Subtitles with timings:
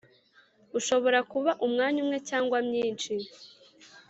[0.79, 3.13] ushobora kuba umwanya umwe cyangwa myinshi,